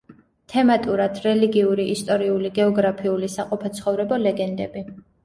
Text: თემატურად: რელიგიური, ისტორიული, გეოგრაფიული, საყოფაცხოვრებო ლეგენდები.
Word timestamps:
თემატურად: 0.51 1.19
რელიგიური, 1.25 1.85
ისტორიული, 1.95 2.51
გეოგრაფიული, 2.55 3.29
საყოფაცხოვრებო 3.35 4.19
ლეგენდები. 4.23 4.85